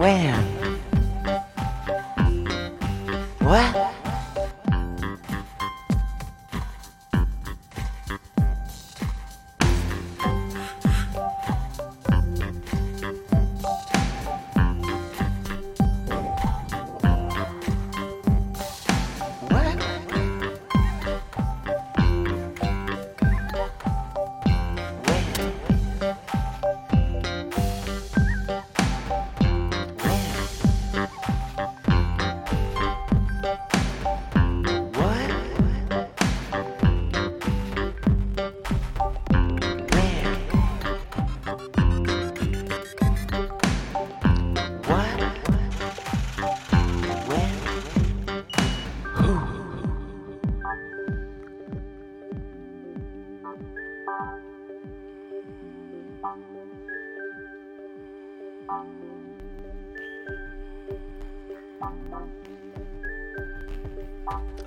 [0.00, 0.32] when?
[3.40, 3.79] What?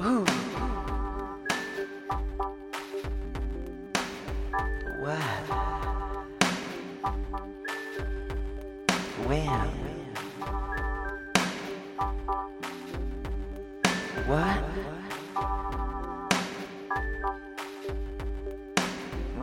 [0.03, 0.25] Ooh.
[4.99, 5.19] What?
[9.25, 9.47] When?
[14.27, 14.63] What?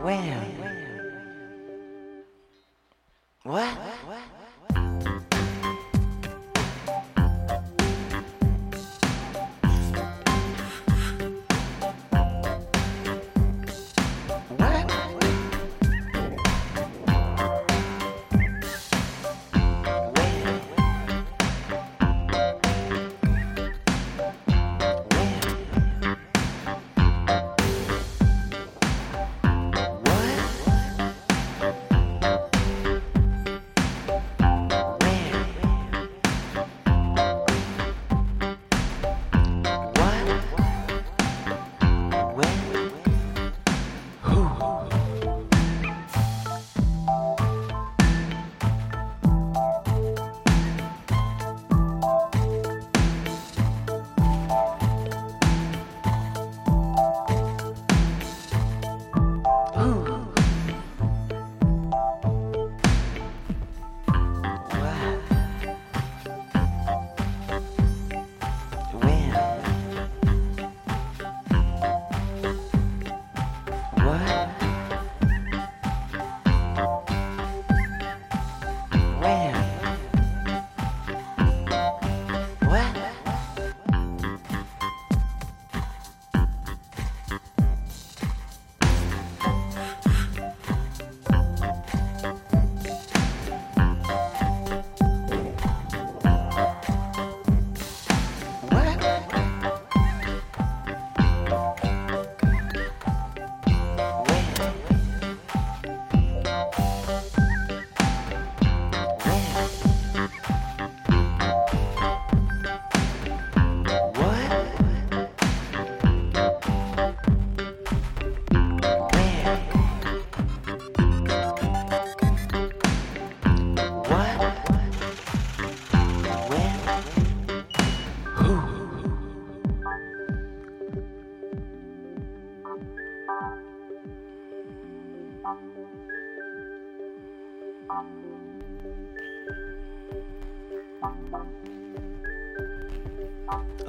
[0.03, 0.45] Wham.
[3.43, 3.90] What?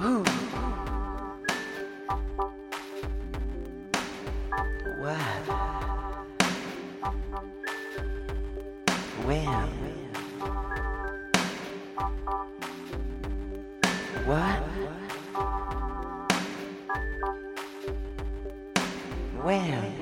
[0.04, 0.24] Ooh.
[4.98, 5.42] Wow.
[9.24, 9.68] Wham.
[14.26, 14.58] What?
[19.44, 20.01] Wham.